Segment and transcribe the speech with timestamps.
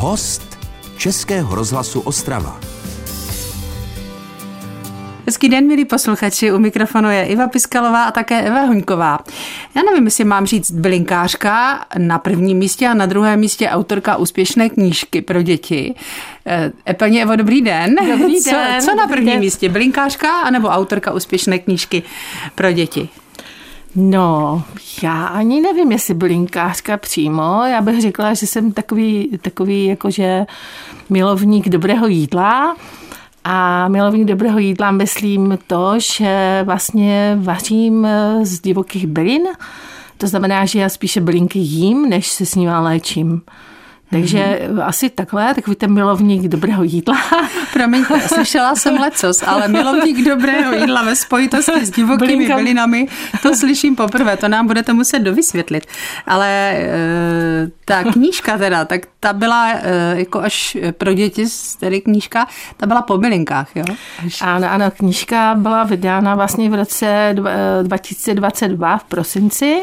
[0.00, 0.58] Host
[0.96, 2.60] Českého rozhlasu Ostrava.
[5.26, 6.52] Hezký den, milí posluchači.
[6.52, 9.18] U mikrofonu je Iva Piskalová a také Eva Hoňková.
[9.76, 14.70] Já nevím, jestli mám říct bylinkářka na prvním místě a na druhém místě autorka úspěšné
[14.70, 15.94] knížky pro děti.
[16.86, 17.94] E, paní Evo, dobrý den.
[17.94, 18.80] Dobrý den.
[18.80, 19.40] Co, co na prvním den.
[19.40, 19.68] místě?
[19.68, 22.02] Bylinkářka anebo autorka úspěšné knížky
[22.54, 23.08] pro děti?
[23.94, 24.62] No,
[25.02, 27.62] já ani nevím, jestli bylinkářka přímo.
[27.64, 30.46] Já bych řekla, že jsem takový, takový jakože
[31.10, 32.76] milovník dobrého jídla.
[33.44, 38.06] A milovník dobrého jídla myslím to, že vlastně vařím
[38.42, 39.42] z divokých bylin.
[40.18, 43.42] To znamená, že já spíše bylinky jím, než se s nimi léčím.
[44.10, 44.84] Takže mm-hmm.
[44.86, 47.16] asi takhle, takový ten milovník dobrého jídla.
[47.72, 52.62] Promiňte, slyšela jsem lecos, ale milovník dobrého jídla ve spojitosti s divokými Bylinkami.
[52.62, 53.06] bylinami,
[53.42, 55.86] to slyším poprvé, to nám budete muset dovysvětlit.
[56.26, 56.88] Ale e,
[57.84, 59.80] ta knížka teda, tak ta byla e,
[60.18, 61.44] jako až pro děti,
[61.80, 63.84] tedy knížka, ta byla po bylinkách, jo?
[64.26, 69.82] Až, Ano, ano, knížka byla vydána vlastně v roce dva- 2022 v prosinci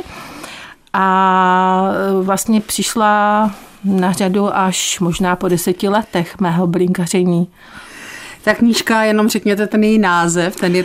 [0.93, 3.52] a vlastně přišla
[3.83, 7.47] na řadu až možná po deseti letech mého blinkaření.
[8.44, 10.83] ta knížka, jenom řekněte ten její název, ten je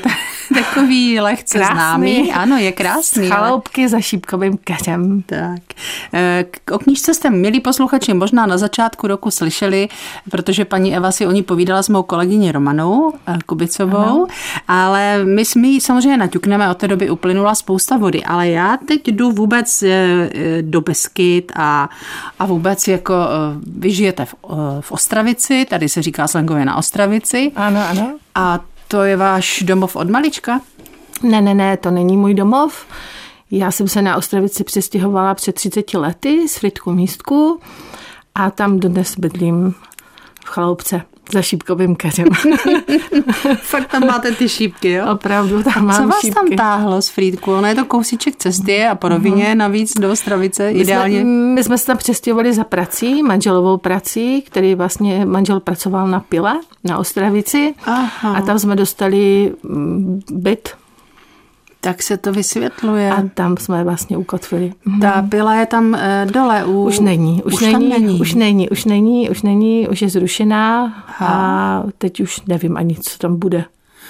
[0.55, 1.75] takový lehce Krásný.
[1.75, 2.33] známý.
[2.33, 3.31] Ano, je krásný.
[3.31, 5.23] ale- Chaloupky za šípkovým keřem.
[5.27, 5.61] Tak.
[6.13, 9.89] Eh, k- O knížce jste, milí posluchači, možná na začátku roku slyšeli,
[10.31, 14.27] protože paní Eva si o ní povídala s mou kolegyní Romanou eh, Kubicovou, ano.
[14.69, 19.09] ale my jsme ji samozřejmě naťukneme, od té doby uplynula spousta vody, ale já teď
[19.09, 20.29] jdu vůbec eh,
[20.63, 21.89] do Beskyt a,
[22.39, 23.15] a vůbec jako
[23.79, 24.35] vy žijete v,
[24.81, 28.13] v Ostravici, tady se říká slangově na Ostravici Ano, ano.
[28.35, 28.61] a
[28.93, 30.61] to je váš domov od malička?
[31.23, 32.87] Ne, ne, ne, to není můj domov.
[33.51, 37.61] Já jsem se na Ostravici přestěhovala před 30 lety z Fritku místku
[38.35, 39.75] a tam dodnes bydlím
[40.53, 42.27] chaloupce za šípkovým keřem.
[43.63, 45.07] Fakt tam máte ty šípky, jo?
[45.13, 46.35] Opravdu tam mám Co vás šípky.
[46.35, 47.53] tam táhlo z Frýdku?
[47.53, 51.21] Ono je to kousíček cesty a po rovině navíc do Ostravice My ideálně.
[51.21, 56.21] Jsme, my jsme se tam přestěhovali za prací, manželovou prací, který vlastně manžel pracoval na
[56.21, 58.37] pile na Ostravici Aha.
[58.37, 60.69] a tam jsme dostali mm, byt
[61.85, 63.13] Tak se to vysvětluje.
[63.13, 64.73] a tam jsme vlastně ukotvili.
[65.01, 66.85] Ta pila je tam eh, dole u...
[66.85, 68.21] Už není, už, už není, není.
[68.21, 73.19] už není, už není, už není, už je zrušená a teď už nevím ani, co
[73.19, 73.65] tam bude.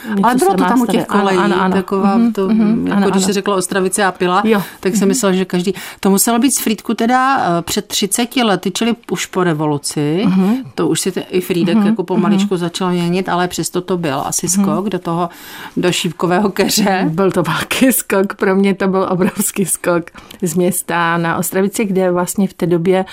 [0.08, 1.74] Něco Ale bylo to tam u těch kolejí, Ano, ano, ano.
[1.74, 3.26] taková Mhm, to, mhm, jako ano, když ano.
[3.26, 4.62] se řeklo Ostravice a pila, Jo.
[4.80, 5.74] tak jsem myslela, že každý...
[6.00, 10.22] To muselo být z Frýdku teda eh, před 30 lety, čili už po revoluci.
[10.26, 10.56] Mhm.
[10.74, 14.46] To už si te, i Frýdek jako pomaličku začal měnit, ale přesto to byl asi
[14.56, 14.64] Mhm.
[14.64, 15.28] skok do toho,
[15.76, 17.04] do šípkového keře.
[17.08, 20.02] Byl to velký skok, pro mě to byl obrovský skok
[20.42, 23.04] z města na Ostravici, kde vlastně v té době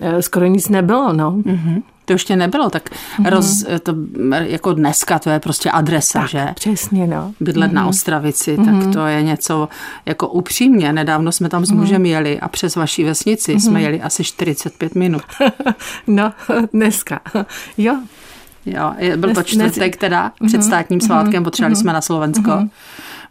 [0.00, 1.30] eh, skoro nic nebylo, no.
[1.30, 1.82] Mhm.
[2.04, 2.90] To ještě nebylo tak
[3.24, 3.94] roz, to,
[4.40, 6.46] jako dneska, to je prostě adresa, Tak, že?
[6.54, 7.32] přesně, no.
[7.40, 9.68] Bydlet na Ostravici, tak to je něco
[10.06, 10.92] jako upřímně.
[10.92, 15.22] Nedávno jsme tam s mužem jeli a přes vaší vesnici jsme jeli asi 45 minut.
[16.06, 16.32] No,
[16.72, 17.20] dneska.
[17.78, 17.96] Jo,
[18.66, 22.50] Jo, je- byl to čtvrtek teda, před státním svátkem, potřebovali jsme na Slovensko.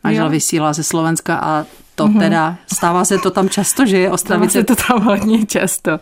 [0.03, 4.13] Manžel vysílá ze Slovenska a to teda, stává se to tam často, že je Stává
[4.13, 5.99] Ostravice, se to tam hodně často.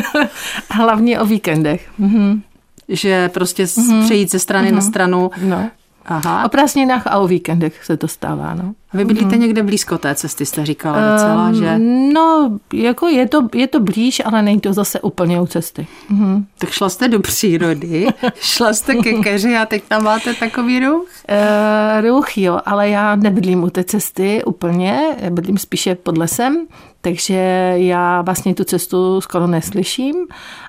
[0.70, 1.90] Hlavně o víkendech.
[1.98, 2.42] Mhm.
[2.88, 3.66] že prostě
[4.04, 5.30] přejít ze strany na stranu.
[5.42, 5.70] No.
[6.06, 6.44] Aha.
[6.44, 8.74] O prázdninách a o víkendech se to stává, no.
[8.94, 11.76] Vy bydlíte někde blízko té cesty, jste říkala docela, že?
[11.76, 15.86] Um, No, jako je to, je to blíž, ale není to zase úplně u cesty.
[16.08, 16.44] Mhm.
[16.58, 18.06] Tak šla jste do přírody,
[18.40, 21.06] šla jste ke keři a teď tam máte takový ruch?
[21.30, 26.66] Uh, ruch, jo, ale já nebydlím u té cesty úplně, bydlím spíše pod lesem,
[27.00, 27.34] takže
[27.76, 30.14] já vlastně tu cestu skoro neslyším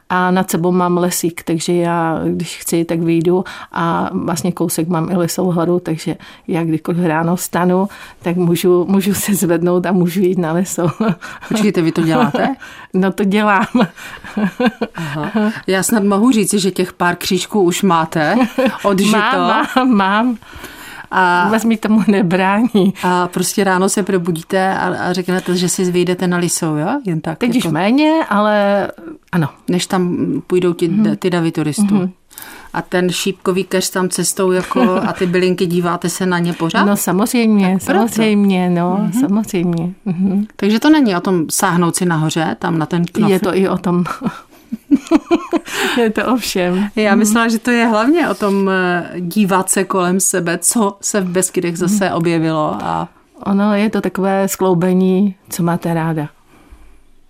[0.09, 5.11] a nad sebou mám lesík, takže já, když chci, tak vyjdu a vlastně kousek mám
[5.11, 6.15] i lesovou horu, takže
[6.47, 7.87] já kdykoliv ráno vstanu,
[8.21, 10.87] tak můžu, můžu se zvednout a můžu jít na leso.
[11.47, 12.55] Počkejte, vy to děláte?
[12.93, 13.65] No to dělám.
[14.95, 15.31] Aha.
[15.67, 18.35] Já snad mohu říct, že těch pár křížků už máte
[18.83, 19.17] odžito.
[19.17, 20.37] Mám, mám, mám.
[21.11, 22.93] A, Vůbec mi tomu nebrání.
[23.03, 26.87] a prostě ráno se probudíte a, a řeknete, že si vyjdete na lisou, jo?
[27.05, 27.37] Jen tak.
[27.37, 28.87] Teď jako, už méně, ale
[29.31, 29.49] ano.
[29.67, 30.17] než tam
[30.47, 31.15] půjdou ti, Mhm.
[31.15, 32.09] ty davy turistů.
[32.73, 36.85] A ten šípkový keř tam cestou jako a ty bylinky díváte se na ně pořád?
[36.85, 37.99] No samozřejmě, Tak proto.
[38.07, 39.93] samozřejmě, no, samozřejmě.
[40.05, 40.45] Mhm.
[40.55, 43.31] Takže to není o tom sáhnout si nahoře, tam na ten knof.
[43.31, 44.03] Je to i o tom.
[45.97, 46.89] je to o všem.
[46.95, 51.21] Já myslela, že to je hlavně o tom eh, dívat se kolem sebe, co se
[51.21, 53.09] v Beskydech zase objevilo a
[53.45, 56.29] Ono je to takové skloubení, co máte ráda.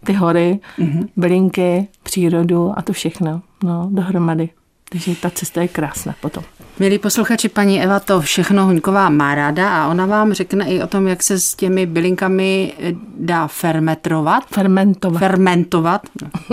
[0.06, 1.08] Ty hory, Mhm.
[1.18, 4.50] bylinky, přírodu a to všechno no, dohromady.
[4.90, 6.44] Takže ta cesta je krásná potom.
[6.80, 10.88] Milí posluchači, paní Eva to všechno Huňková má ráda a ona vám řekne i o
[10.88, 12.74] tom, jak se s těmi bylinkami
[13.18, 14.44] dá fermetrovat.
[14.48, 15.20] Fermentovat.
[15.20, 16.02] Fermentovat.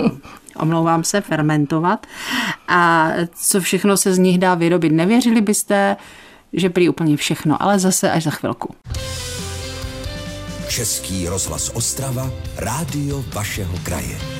[0.57, 2.07] Omlouvám se, fermentovat.
[2.67, 4.91] A co všechno se z nich dá vyrobit.
[4.91, 5.95] Nevěřili byste,
[6.53, 8.75] že prý úplně všechno, ale zase až za chvilku.
[10.67, 14.36] Český rozhlas Ostrava, rádio vašeho kraje.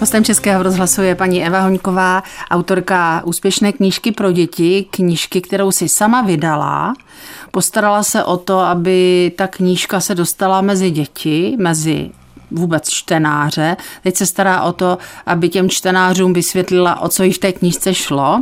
[0.00, 5.88] Hostem Českého rozhlasu je paní Eva Hoňková, autorka úspěšné knížky pro děti, knížky, kterou si
[5.88, 6.94] sama vydala.
[7.50, 12.10] Postarala se o to, aby ta knížka se dostala mezi děti, mezi
[12.50, 13.76] vůbec čtenáře.
[14.02, 17.94] Teď se stará o to, aby těm čtenářům vysvětlila, o co jí v té knížce
[17.94, 18.40] šlo.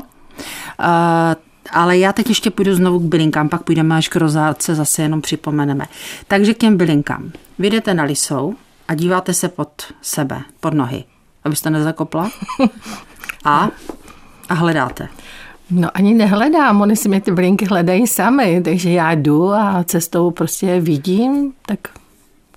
[1.72, 5.22] Ale já teď ještě půjdu znovu k bylinkám, pak půjdeme až k rozárce, zase jenom
[5.22, 5.84] připomeneme.
[6.28, 7.32] Takže k těm bylinkám.
[7.58, 8.54] Vy jdete na lisou
[8.88, 9.68] a díváte se pod
[10.02, 11.04] sebe, pod nohy
[11.44, 12.30] abyste nezakopla.
[13.44, 13.70] A,
[14.48, 15.08] a hledáte.
[15.70, 20.30] No ani nehledám, oni si mě ty blinky hledají sami, takže já jdu a cestou
[20.30, 21.78] prostě vidím, tak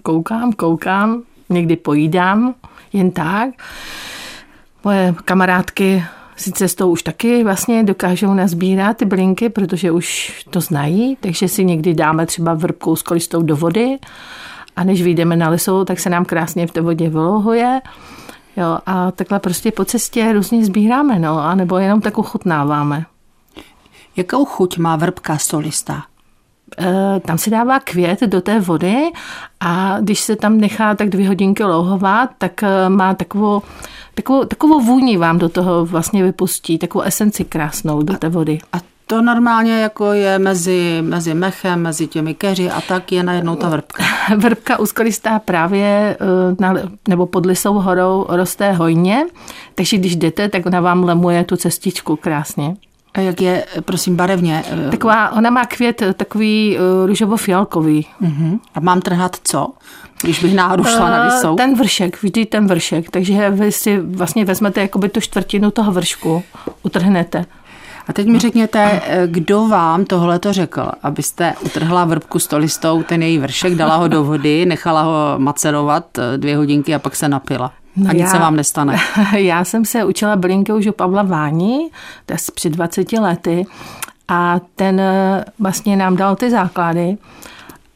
[0.04, 2.54] koukám, koukám, někdy pojídám,
[2.94, 3.50] jen tak.
[4.84, 6.04] Moje kamarádky
[6.36, 11.66] si cestou už taky vlastně dokážou nazbírat ty blinky, protože už to znají, takže si
[11.66, 13.98] někdy dáme třeba vrbkou s kolistou do vody
[14.76, 17.82] a než vyjdeme na lesou, tak se nám krásně v té vodě vylohuje.
[18.58, 23.06] Jo, a takhle prostě po cestě různě sbíráme, no, a nebo jenom tak uchutnáváme.
[24.16, 26.04] Jakou chuť má vrbka solista?
[26.80, 29.12] E, tam se dává květ do té vody
[29.60, 33.62] a když se tam nechá tak dvě hodinky louhovat, tak e, má takovou,
[34.14, 38.60] takovou, takovou vůni vám do toho vlastně vypustí, takovou esenci krásnou do té vody.
[38.74, 43.56] A to normálně jako je mezi, mezi mechem, mezi těmi keři a tak je najednou
[43.56, 44.04] ta vrbka.
[44.38, 46.76] Vrbka úzkolistá právě eh, na,
[47.08, 49.26] nebo pod Lisou horou roste hojně,
[49.76, 52.76] takže když jdete, tak ona vám lemuje tu cestičku krásně.
[53.14, 54.64] A jak je, prosím, barevně?
[54.88, 58.08] Eh, Taková, ona má květ takový uh, růžovo-fialkový.
[58.22, 58.60] Uh-huh.
[58.76, 59.74] A mám trhat co?
[60.22, 61.56] Když bych náhodou šla na lisou?
[61.56, 63.10] Ten vršek, vždy ten vršek.
[63.10, 66.44] Takže vy si vlastně vezmete jakoby tu čtvrtinu toho vršku,
[66.84, 67.46] utrhnete.
[68.08, 73.38] A teď mi řekněte, kdo vám tohle to řekl, abyste utrhla vrbku stolistou, ten její
[73.38, 77.72] vršek, dala ho do vody, nechala ho macerovat eh, dvě hodinky a pak se napila.
[77.96, 78.98] No a nic já, se vám nestane.
[79.38, 81.90] Já jsem se učila bylinky už u Pavla Váni,
[82.26, 83.66] to je před 20 lety,
[84.28, 87.18] a ten eh, vlastně nám dal ty základy.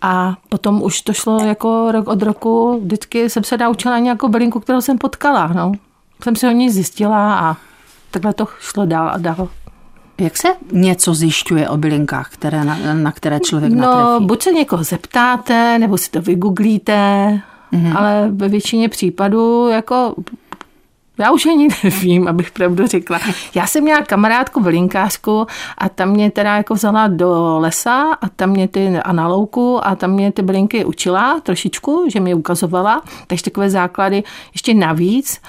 [0.02, 4.60] A potom už to šlo jako rok od roku, vždycky jsem se naučila nějakou bylinku,
[4.60, 5.48] kterou jsem potkala.
[5.48, 5.72] No.
[6.24, 7.58] Jsem si o ní zjistila a
[8.12, 9.50] takhle to šlo dál a dál.
[10.19, 14.25] Jak se něco zjišťuje o bylinkách, které, na, na které člověk no, natrefí?
[14.25, 16.94] buď se někoho zeptáte, nebo si to vygooglíte,
[17.74, 17.98] mm-hmm.
[17.98, 20.16] ale ve většině případů jako
[21.19, 23.19] já už ani nevím, abych pravdu řekla.
[23.56, 28.50] Já jsem měla kamarádku bylinkářku a tam mě teda jako vzala do lesa a tam
[28.50, 33.01] mě ty a na louku a tam mě ty bylinky učila trošičku, že mi ukazovala,
[33.27, 34.24] takže takové základy
[34.54, 35.42] ještě navíc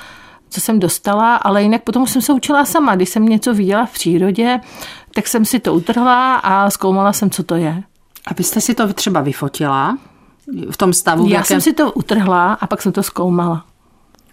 [0.51, 2.97] co jsem dostala, ale jinak potom jsem se učila sama.
[2.97, 4.61] Když jsem něco viděla v přírodě,
[5.15, 7.83] tak jsem si to utrhla a zkoumala jsem, co to je.
[8.27, 9.99] Abyste si to třeba vyfotila
[10.71, 11.25] v tom stavu?
[11.29, 11.45] Já jakém...
[11.45, 13.65] jsem si to utrhla a pak jsem to zkoumala.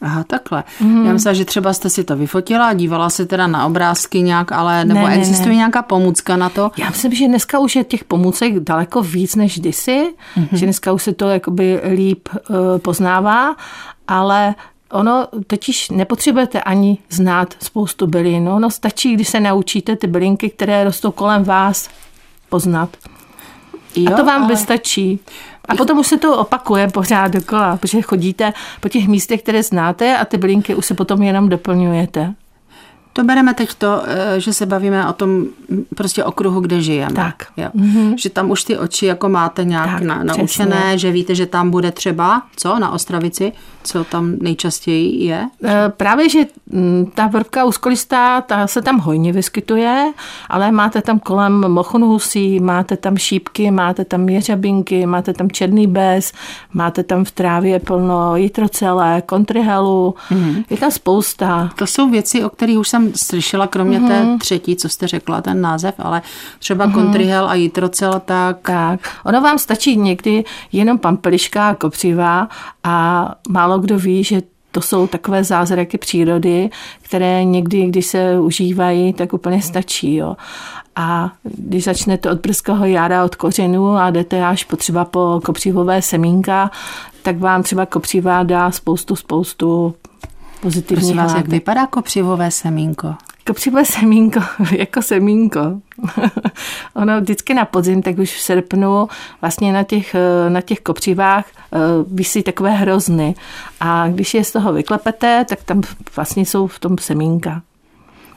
[0.02, 0.64] Aha, takhle.
[0.80, 1.06] Mm.
[1.06, 4.86] Já myslím, že třeba jste si to vyfotila, dívala se teda na obrázky nějak, ale
[4.86, 5.56] nebo ne, existuje ne.
[5.56, 6.72] nějaká pomůcka na to?
[6.78, 10.48] Já myslím, že dneska už je těch pomůcek daleko víc než kdysi, mm-hmm.
[10.52, 13.56] že dneska už se to jakoby líp uh, poznává,
[14.08, 14.56] ale
[14.92, 18.50] Ono totiž nepotřebujete ani znát spoustu bylin.
[18.50, 21.90] Ono stačí, když se naučíte ty bylinky, které rostou kolem vás,
[22.50, 22.90] poznat.
[23.96, 24.54] Jo, a to vám ale...
[24.54, 25.20] vystačí.
[25.66, 30.18] A potom už se to opakuje pořád dokola, protože chodíte po těch místech, které znáte
[30.18, 32.34] a ty bylinky už se potom jenom doplňujete.
[33.18, 35.46] To bereme teď to, eh, že se bavíme o tom
[35.96, 37.16] prostě okruhu, kde žijeme.
[37.16, 37.48] Tak.
[37.58, 37.70] Jo.
[37.76, 38.16] Mm-hmm.
[38.18, 40.98] Že tam už ty oči jako máte nějak tak, na, naučené, přesně.
[40.98, 45.50] že víte, že tam bude třeba, co na Ostravici, co tam nejčastěji je?
[45.64, 50.14] E, právě, že mm, ta vrbka úzkolistá, ta se tam hojně vyskytuje,
[50.50, 56.34] ale máte tam kolem mochonhusí, máte tam šípky, máte tam jeřabinky, máte tam černý bez,
[56.74, 60.64] máte tam v trávě plno jitrocelé, kontrihelu, mm-hmm.
[60.70, 61.70] je tam spousta.
[61.76, 64.08] To jsou věci, o kterých už jsem slyšela, kromě mm-hmm.
[64.08, 64.40] té mhm.
[64.40, 66.22] třetí, co jste řekla, ten název, ale
[66.60, 66.94] třeba mm-hmm.
[66.94, 68.58] kontrihel a jitrocel, tak...
[68.62, 72.48] Tak, ono vám stačí někdy jenom pampeliška a kopřiva
[72.84, 76.70] a málo kdo ví, že to jsou takové zázraky přírody,
[77.02, 80.16] které někdy, když se užívají, tak úplně stačí.
[80.16, 80.36] Jo.
[80.96, 86.72] A když začnete od brzkého jára od kořenů a jdete až potřeba po kopřivové semínka,
[87.22, 89.96] tak vám třeba kopřiva dá spoustu, spoustu
[90.58, 93.16] pozitivních Prosím vás, jak vypadá kopřivové semínko?
[93.48, 94.40] Kopřivé semínko,
[94.72, 95.60] jako semínko.
[96.96, 99.08] ono vždycky na podzim, tak už v srpnu
[99.42, 103.36] vlastně na těch, eh, na těch kopřivách eh, visí takové hrozny.
[103.80, 105.82] A když je z toho vyklepete, tak tam
[106.16, 107.62] vlastně jsou v tom semínka.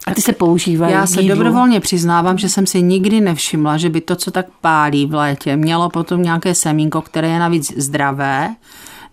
[0.07, 4.01] A ty se používají Já se dobrovolně přiznávám, že jsem si nikdy nevšimla, že by
[4.01, 8.55] to, co tak pálí v létě, mělo potom nějaké semínko, které je navíc zdravé,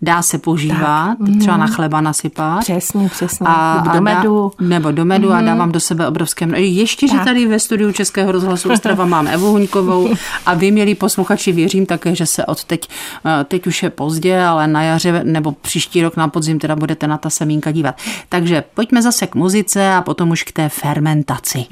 [0.01, 2.59] dá se používat, třeba na chleba nasypat.
[2.59, 3.47] Přesně, přesně.
[3.73, 4.51] Nebo do dá- medu.
[4.59, 6.75] nebo do medu a dávám do sebe obrovské množství.
[6.75, 7.25] Ještě, že Tak.
[7.25, 10.09] tady ve studiu Českého rozhlasu Ostrava mám Evu Huňkovou
[10.45, 12.89] a vy, milí posluchači, věřím také, že se od teď,
[13.25, 17.07] eh, teď už je pozdě, ale na jaře nebo příští rok na podzim teda budete
[17.07, 17.95] na ta semínka dívat.
[18.29, 21.65] Takže pojďme zase k muzice a potom už k té fermentaci.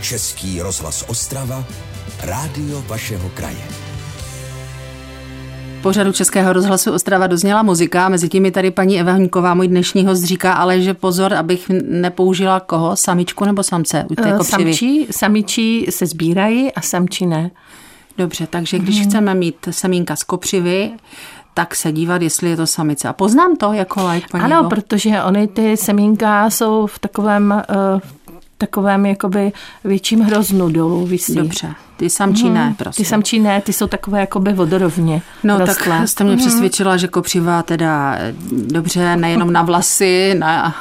[0.00, 1.64] Český rozhlas Ostrava,
[2.22, 3.85] rádio vašeho kraje.
[5.86, 10.06] Pořadu Českého rozhlasu Ostrava dozněla muzika, mezi tím je tady paní Eva Hňková, můj dnešní
[10.06, 14.62] host, říká, ale že pozor, abych nepoužila koho, samičku nebo samce u té Eh, kopřivy.
[14.64, 17.50] Samčí, samičí se sbírají a samčí ne.
[18.18, 20.90] Dobře, takže když chceme mít semínka z kopřivy,
[21.54, 23.08] tak se dívat, jestli je to samice.
[23.08, 24.68] A poznám to jako like, paní Ano, Evo?
[24.68, 28.15] protože ony ty semínka jsou v takovém, eh, v
[28.58, 29.52] takovém jakoby
[29.84, 31.34] větším hroznu dolů visí.
[31.34, 33.04] Dobře, ty samčí ne, prosím.
[33.04, 35.98] Ty samčí ne, ty jsou takové jakoby vodorovně No rostlé.
[35.98, 40.74] tak jste mě přesvědčila, že kopřiva teda eh, dobře, nejenom na vlasy, na,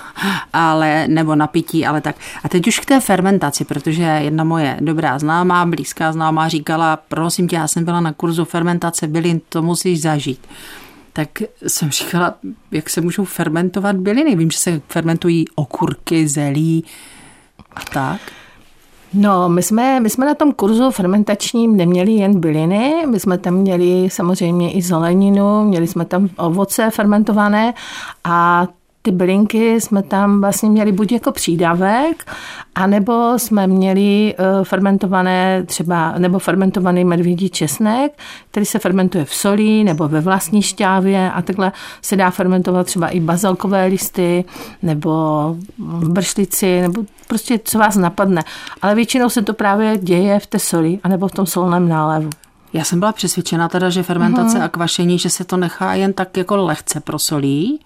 [0.54, 2.16] ale, nebo na pití, ale tak.
[2.44, 7.48] A teď už k té fermentaci, protože jedna moje dobrá známá, blízká známá říkala, prosím
[7.48, 10.40] tě, já jsem byla na kurzu fermentace bylin, to musíš zažít.
[11.14, 11.30] Tak
[11.68, 12.34] jsem říkala,
[12.72, 14.36] jak se můžou fermentovat byliny.
[14.36, 16.84] Vím, že se fermentují okurky, zelí
[17.76, 18.22] a tak.
[19.14, 23.54] No, my jsme, my jsme na tom kurzu fermentačním neměli jen byliny, my jsme tam
[23.54, 27.74] měli samozřejmě i zeleninu, měli jsme tam ovoce fermentované
[28.24, 28.68] a
[29.06, 32.32] ty bylinky jsme tam vlastně měli buď jako přídavek,
[32.76, 38.12] anebo jsme měli eh, fermentované třeba, nebo fermentovaný medvědí česnek,
[38.52, 41.72] který se fermentuje v solí nebo ve vlastní šťávě a takhle
[42.02, 44.46] se dá fermentovat třeba i bazalkové listy
[44.82, 45.12] nebo
[46.08, 48.42] bršlici nebo prostě co vás napadne.
[48.82, 52.30] Ale většinou se to právě děje v té soli anebo v tom solném nálevu.
[52.76, 56.38] Já jsem byla přesvědčena teda, že fermentace a kvašení, že se to nechá jen tak
[56.38, 57.80] jako lehce prosolí.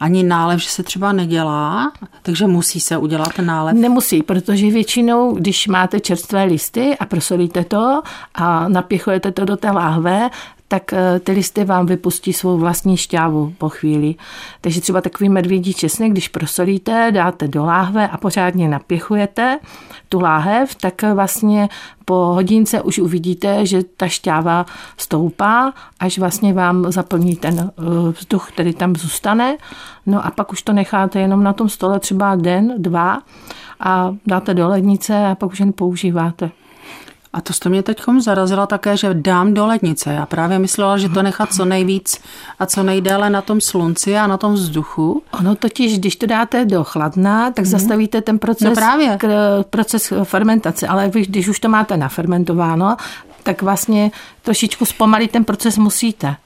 [0.00, 3.74] Ani nálev, že se třeba nedělá, takže musí se udělat nálev.
[3.76, 8.02] Nemusí, protože většinou, když máte čerstvé listy a prosolíte to
[8.34, 10.30] a napěchujete to do té láhve,
[10.68, 14.14] tak eh, ty listy vám vypustí svou vlastní šťávu po chvíli.
[14.60, 19.58] Takže třeba takový medvědí česnek, když prosolíte, dáte do láhve a pořádně napěchujete
[20.08, 21.68] tu láhev, tak vlastně
[22.04, 27.82] po hodince už uvidíte, že ta šťáva stoupá, až vlastně vám zaplní ten eh,
[28.12, 29.56] vzduch, který tam zůstane.
[30.06, 33.22] No a pak už to necháte jenom na tom stole třeba den, dva
[33.80, 36.50] a dáte do lednice a pak už jen používáte.
[37.36, 40.12] A to jste mě teď zarazila také, že dám do lednice.
[40.12, 42.20] Já právě myslela, že to nechat co nejvíc
[42.58, 45.22] a co nejdéle na tom slunci a na tom vzduchu.
[45.30, 49.16] Ono totiž, když to dáte do chladna, tak zastavíte ten proces, No právě.
[49.18, 49.28] K,
[49.70, 50.88] proces fermentace.
[50.88, 52.96] Ale vy, když už to máte nafermentováno,
[53.42, 54.10] tak vlastně
[54.42, 56.36] trošičku zpomalit ten proces musíte.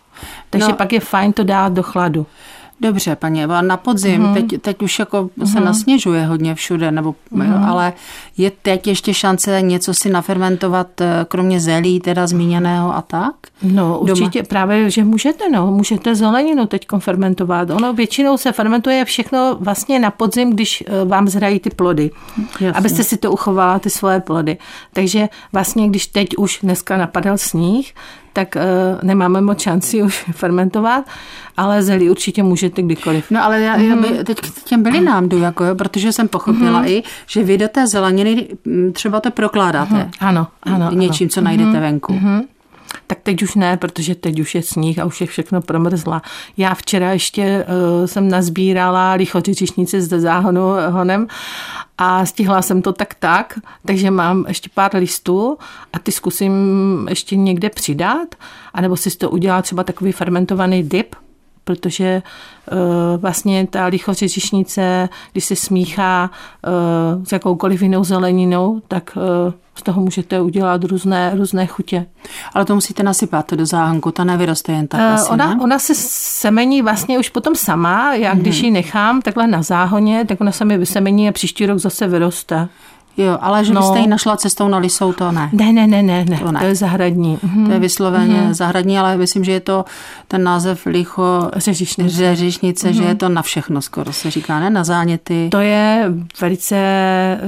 [0.51, 0.75] Takže no.
[0.75, 2.27] pak je fajn to dát do chladu.
[2.81, 4.35] Dobře, paní Eva, na podzim, Mhm.
[4.35, 7.93] teď, teď už jako se nasněžuje hodně všude, nebo, jo, ale
[8.37, 13.35] je teď ještě šance něco si nafermentovat, eh, kromě zelí, teda zmíněného a tak?
[13.63, 14.01] No Doma.
[14.01, 17.71] určitě právě, že můžete, no, můžete zeleninu teď fermentovat.
[17.71, 22.11] Ono většinou se fermentuje všechno vlastně na podzim, když eh, vám zrají ty plody,
[22.61, 22.73] Jasně.
[22.73, 24.57] abyste si to uchovala, ty svoje plody.
[24.93, 27.95] Takže vlastně, když teď už dneska napadal sníh,
[28.33, 28.63] tak uh,
[29.03, 31.05] nemáme moc šanci už fermentovat,
[31.57, 33.31] ale zelí určitě můžete kdykoliv.
[33.31, 36.87] No ale já, já by, teď k těm bylinám jdu, jako, jo, protože jsem pochopila
[36.89, 40.91] i, že vy do té zeleniny mm, třeba to prokládáte Ano, ano.
[40.93, 42.21] něčím, co najdete venku.
[43.07, 46.23] Tak teď už ne, protože teď už je sníh a už je všechno promrzla.
[46.57, 47.67] Já včera ještě
[48.01, 51.27] uh, jsem nazbírala lichoři říšnici ze záhonu honem
[51.99, 55.59] a stihla jsem to tak tak, takže mám ještě pár listů
[55.93, 56.53] a ty zkusím
[57.09, 58.35] ještě někde přidat,
[58.75, 61.15] anebo si to udělat třeba takový fermentovaný dip,
[61.71, 62.23] protože
[62.73, 62.79] uh,
[63.21, 66.31] vlastně ta lichoři říšnice, když se smíchá
[67.17, 72.07] uh, s jakoukoliv jinou zeleninou, tak uh, z toho můžete udělat různé, různé chutě.
[72.55, 75.61] Ale to musíte nasypat do záhanku, ta nevyroste jen tak Eh, asi, ona, ne?
[75.63, 78.15] ona se semení vlastně už potom sama.
[78.15, 81.79] Já když ji nechám takhle na záhoně, tak ona se mi vysemení a příští rok
[81.79, 82.69] zase vyroste.
[83.21, 83.81] Jo, ale že no.
[83.81, 85.51] byste ji našla cestou na Lisou, to ne.
[85.53, 86.39] Ne, ne, ne, ne, ne.
[86.39, 86.61] To ne.
[86.61, 87.39] to je zahradní.
[87.43, 87.67] Mhm.
[87.67, 88.53] To je vysloveně mm-hmm.
[88.53, 89.85] zahradní, ale myslím, že je to
[90.29, 92.93] ten název licho Řeřišnice, řeřišnice mm-hmm.
[92.93, 94.71] že je to na všechno skoro se říká, ne?
[94.71, 95.49] Na záněty.
[95.51, 96.77] To je velice,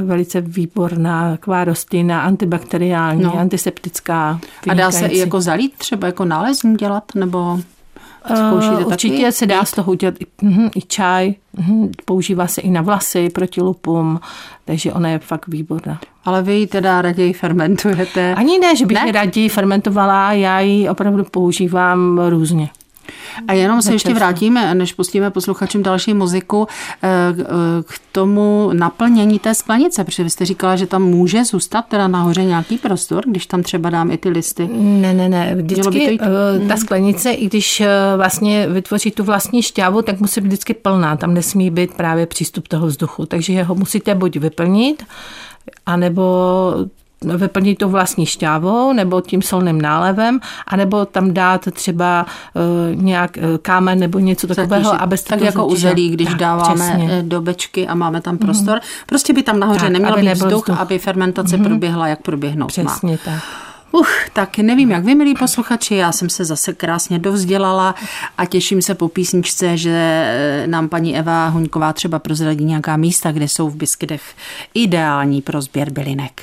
[0.05, 3.39] velice výborná taková rostlina, antibakteriální, no.
[3.39, 4.41] antiseptická.
[4.69, 7.59] A dá se i jako zalít třeba jako nálezní dělat, nebo
[8.27, 9.33] Zkoušíte určitě taky?
[9.33, 13.31] se dá z toho udělat i, uh, i čaj, uh, používá se i na vlasy
[13.31, 14.21] proti lupům,
[14.65, 16.01] takže ona je fakt výborná.
[16.25, 18.35] Ale vy ji teda raději fermentujete?
[18.35, 19.07] Ani ne, že bych ne?
[19.07, 22.69] ji raději fermentovala, já ji opravdu používám různě.
[23.49, 26.67] A jenom se ještě vrátíme, než pustíme posluchačům další muziku,
[27.03, 27.09] eh,
[27.83, 32.45] k tomu naplnění té sklenice, protože vy jste říkala, že tam může zůstat teda nahoře
[32.45, 34.69] nějaký prostor, když tam třeba dám i ty listy.
[34.73, 35.55] Ne, ne, ne.
[35.55, 40.49] Vždycky eh, ta sklenice, i když eh, vlastně vytvoří tu vlastní šťávu, tak musí být
[40.49, 41.17] vždycky plná.
[41.17, 43.27] Tam nesmí být právě přístup toho vzduchu.
[43.27, 45.05] Takže ho musíte buď vyplnit,
[45.87, 46.23] anebo
[47.25, 53.59] vyplnit to vlastní šťávou nebo tím solným nálevem, anebo tam dát třeba uh, nějak uh,
[53.63, 55.03] kámen nebo něco takového, Zatíži.
[55.03, 57.09] aby Tak to jako u zelí, když tak, dáváme přesně.
[57.11, 58.75] Eh, do bečky a máme tam prostor.
[58.75, 58.81] Mm.
[59.07, 61.65] Prostě by tam nahoře tak, neměl být vzduch, vzduch, aby fermentace mm.
[61.65, 63.19] proběhla, jak proběhnout Přesně má.
[63.25, 63.43] tak.
[63.93, 67.95] Uch, tak nevím, jak vy, milí posluchači, já jsem se zase krásně dovzdělala
[68.39, 70.27] a těším se po písničce, že
[70.67, 74.23] nám paní Eva Huňková třeba prozradí nějaká místa, kde jsou v Biskydech
[74.75, 76.43] ideální pro sběr bylinek.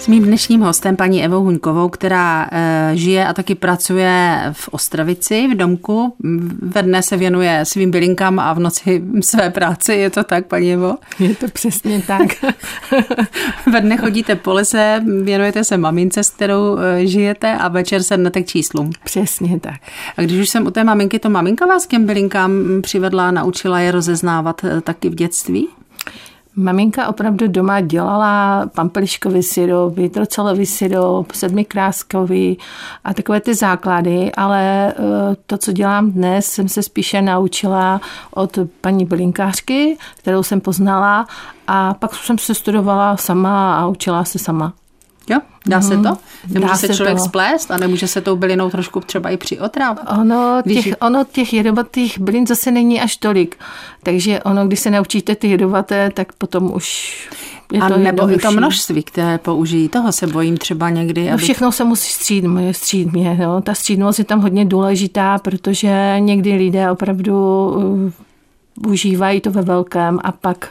[0.00, 5.48] S mým dnešním hostem, paní Evou Huňkovou, která e, žije a taky pracuje v Ostravici,
[5.48, 6.14] v domku.
[6.62, 9.92] Ve dne se věnuje svým bylinkám a v noci své práci.
[9.92, 10.96] Je to tak, paní Evo?
[11.18, 12.28] Je to přesně tak.
[13.72, 18.42] Ve dne chodíte po lese, věnujete se mamince, s kterou e, žijete a večer sednete
[18.42, 18.90] k číslům.
[19.04, 19.80] Přesně tak.
[20.16, 22.52] A když už jsem u té maminky, to maminka vás k těm bylinkám
[22.82, 25.68] přivedla, naučila je rozeznávat e, taky v dětství?
[26.56, 32.58] Maminka opravdu doma dělala pampeliškový syrop, vitrocelový syrop, sedmikráskový
[33.04, 34.94] a takové ty základy, ale eh,
[35.46, 38.00] to, co dělám dnes, jsem se spíše naučila
[38.34, 41.26] od paní bylinkářky, kterou jsem poznala
[41.66, 44.72] a pak jsem se studovala sama a učila se sama.
[45.30, 46.02] Jo, dá se mhm.
[46.04, 46.16] to?
[46.48, 47.24] Nemůže Dá se člověk to.
[47.24, 50.06] splést a nemůže se tou bylinou trošku třeba i přiotrávat?
[50.20, 50.84] Ono když...
[50.84, 53.56] těch, ono těch jedovatých bylin zase není až tolik.
[54.02, 57.28] Takže ono, když se naučíte ty jedovaté, tak potom už
[57.72, 61.26] je a to nebo i to množství, které použijí, toho se bojím třeba někdy.
[61.26, 61.42] No aby...
[61.42, 63.62] všechno se musí střídmě, střídmě no.
[63.62, 70.18] Ta střídmost je tam hodně důležitá, protože někdy lidé opravdu uh, užívají to ve velkém
[70.24, 70.68] a pak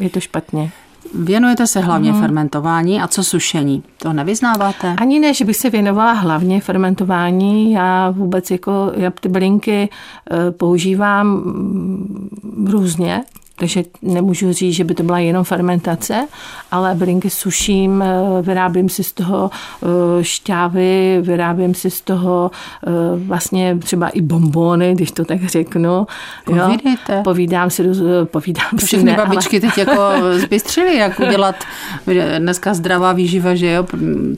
[0.00, 0.72] je to špatně.
[1.14, 2.20] Věnujete se hlavně hmm.
[2.20, 3.82] fermentování a co sušení?
[3.98, 4.94] To nevyznáváte?
[4.98, 7.72] Ani ne, že bych se věnovala hlavně fermentování.
[7.72, 9.88] Já vůbec jako, já ty bylinky
[10.30, 13.24] eh, používám mm, různě
[13.56, 16.28] takže nemůžu říct, že by to byla jenom fermentace,
[16.70, 19.50] ale bylinky suším, eh, vyrábím si z toho
[19.82, 22.50] eh, šťávy, vyrábím si z toho
[22.86, 26.06] eh, vlastně třeba i bombony, když to tak řeknu.
[26.44, 27.14] Povídejte.
[27.14, 27.84] Jo, povídám si,
[28.24, 29.70] povídám to Všechny ne, babičky ale...
[29.70, 30.00] teď jako
[30.32, 31.54] zbystřily, jak udělat
[32.38, 33.86] dneska zdravá výživa, že jo,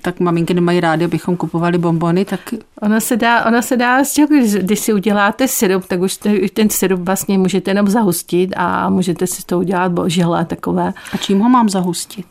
[0.02, 2.40] tak maminky nemají rádi, abychom kupovali bombony, tak...
[2.82, 4.02] Ona se dá, ona se dá,
[4.60, 6.18] když si uděláte syrup, tak už
[6.52, 10.92] ten syrup vlastně můžete jenom zahustit a můžete můžete si to udělat žele takové.
[11.12, 12.26] A čím ho mám zahustit?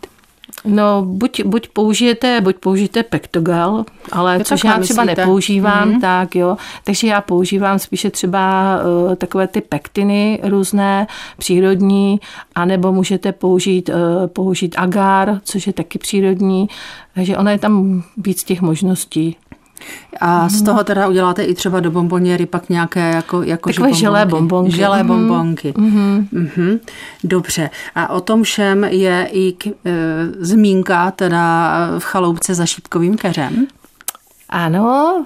[0.66, 5.22] No, buď, buď použijete, buď použijete pektogal, ale je což já třeba myslíte?
[5.22, 6.02] nepoužívám, mm-hmm.
[6.02, 6.58] tak jo.
[6.84, 11.08] Takže já používám spíše třeba uh, takové ty pektiny různé,
[11.38, 12.20] přírodní,
[12.56, 16.68] anebo můžete použít, uh, použít agar, což je taky přírodní.
[17.16, 19.38] Takže ono je tam víc těch možností.
[20.22, 24.26] A z toho teda uděláte i třeba do bomboněry pak nějaké jako, jako Takové želé
[24.26, 24.76] bombonky.
[24.76, 25.08] Želé mhm.
[25.08, 25.72] bombonky.
[25.72, 26.28] Mm-hmm.
[26.34, 26.80] Mm-hmm.
[27.24, 27.70] Dobře.
[27.96, 29.72] A o tom všem je i k, e,
[30.40, 33.68] zmínka teda v chaloupce za šípkovým keřem.
[34.50, 35.26] Ano,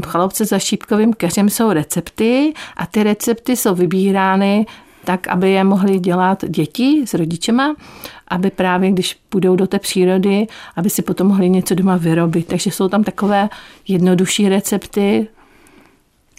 [0.00, 4.66] v chaloupce za šípkovým keřem jsou recepty a ty recepty jsou vybírány
[5.04, 7.74] tak, aby je mohly dělat děti s rodičema
[8.32, 12.46] aby právě, když půjdou do té přírody, aby si potom mohli něco doma vyrobit.
[12.46, 13.48] Takže jsou tam takové
[13.88, 15.28] jednodušší recepty,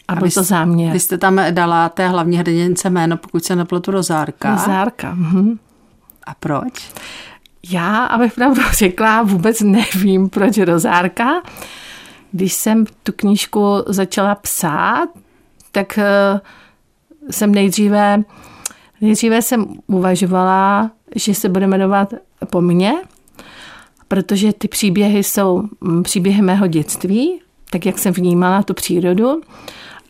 [0.08, 0.93] a byl to záměr.
[0.93, 4.52] Vy jste tam dala té hlavní hrdince jméno, pokud se nepletu, Rozárka.
[4.52, 5.13] Rozárka.
[5.13, 5.60] Mhm.
[6.23, 6.91] A proč?
[7.69, 11.41] Já, abych pravdu řekla, vůbec nevím, proč Rozárka.
[12.32, 15.10] Když jsem tu knížku začala psát,
[15.71, 16.39] tak eh,
[17.30, 18.23] jsem nejdříve,
[19.04, 22.13] nejdříve jsem uvažovala, že se bude jmenovat
[22.50, 22.94] po mně,
[24.08, 27.39] protože ty příběhy jsou mm, příběhy mého dětství,
[27.72, 29.42] tak jak jsem vnímala tu přírodu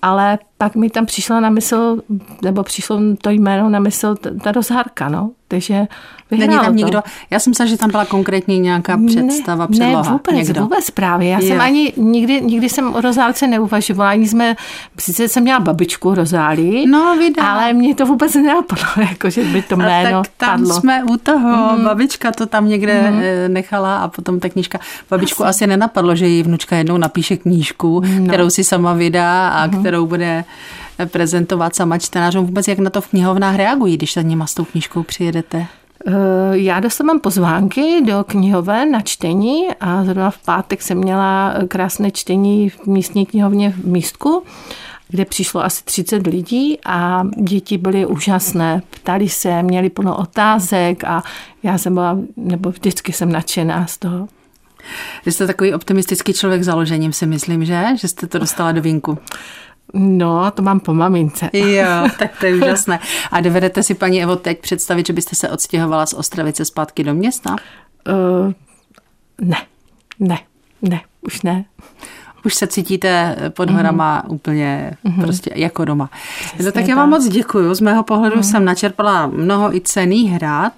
[0.04, 2.02] ale pak mi tam přišla na mysl,
[2.42, 5.32] nebo přišlo to jméno na mysl, ta rozhárka, no.
[5.54, 5.88] Takže
[6.48, 6.72] Není tam to.
[6.72, 10.04] nikdo, já jsem myslela, že tam byla konkrétně nějaká představa, ne, předloha.
[10.04, 10.62] Ne, vůbec, někdo.
[10.62, 11.30] vůbec právě.
[11.30, 11.48] Já je.
[11.48, 14.56] jsem ani nikdy, nikdy jsem o rozálce neuvažovala, ani jsme,
[15.00, 17.44] sice jsem měla babičku rozály, no, vydá.
[17.44, 20.74] ale mě to vůbec nenapadlo, jako, že by to jméno tak tam padlo.
[20.74, 21.84] jsme u toho, mm.
[21.84, 23.22] babička to tam někde mm.
[23.54, 24.80] nechala a potom ta knížka.
[25.10, 28.28] Babičku asi, asi nenapadlo, že její vnučka jednou napíše knížku, no.
[28.28, 29.80] kterou si sama vydá a mm.
[29.80, 30.44] kterou bude
[31.06, 32.46] prezentovat sama čtenářům.
[32.46, 35.68] Vůbec jak na to v knihovnách reagují, když za nima s tou knížkou přijedete?
[36.08, 36.12] Eh,
[36.52, 42.70] já dostávám pozvánky do knihové na čtení a zrovna v pátek jsem měla krásné čtení
[42.70, 44.44] v místní knihovně v Místku,
[45.08, 48.82] kde přišlo asi 30 lidí a děti byly úžasné.
[48.90, 51.24] Ptali se, měli plno otázek a
[51.64, 54.28] já jsem byla, nebo vždycky jsem nadšená z toho.
[55.26, 57.86] Vy jste takový optimistický člověk založením, si myslím, že?
[58.00, 59.18] Že jste to dostala do vínku.
[59.94, 61.50] No, to mám po mamince.
[61.54, 63.00] Jo, tak to je úžasné.
[63.32, 67.14] A dovedete si, paní Evo, teď představit, že byste se odstěhovala z Ostravice zpátky do
[67.14, 67.56] města?
[68.10, 68.54] Uh,
[69.42, 69.58] ne,
[70.20, 70.40] ne,
[70.82, 71.66] ne, už ne.
[72.46, 74.36] Už se cítíte pod horama mm.
[74.36, 75.22] úplně mm-hmm.
[75.22, 76.10] prostě jako doma.
[76.66, 77.74] no tak já vám moc děkuji.
[77.74, 78.44] Z mého pohledu mm.
[78.44, 80.74] jsem načerpala mnoho i cených hrad.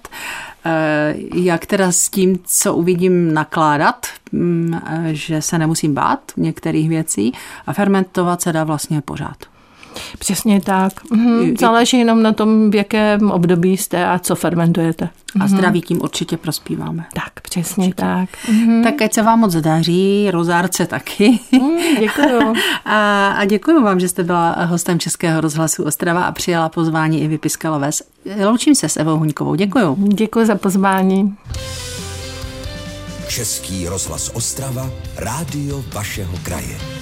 [0.68, 6.88] Eh, jak teda s tím, co uvidím, nakládat, mm, eh, že se nemusím bát některých
[6.88, 7.32] věcí
[7.66, 9.36] a fermentovat se dá vlastně pořád.
[10.18, 10.92] Přesně tak.
[11.10, 11.56] Mhm.
[11.60, 15.08] Záleží jenom na tom, v jakém období jste a co fermentujete.
[15.34, 15.48] A mhm.
[15.48, 17.06] zdraví tím určitě prospíváme.
[17.14, 18.02] Tak, přesně určitě.
[18.02, 18.28] tak.
[18.48, 18.82] Mhm.
[18.82, 21.38] Tak ať se vám moc daří, rozárce taky.
[21.52, 22.54] Mm, děkuju.
[22.84, 27.28] a, a děkuji vám, že jste byla hostem Českého rozhlasu Ostrava a přijala pozvání i
[27.28, 27.90] vypiskalové.
[28.44, 29.54] Loučím se s Evou Huňkovou.
[29.54, 29.96] Děkuju.
[29.98, 31.36] Děkuji za pozvání.
[33.28, 36.95] Český rozhlas Ostrava, rádio vašeho kraje.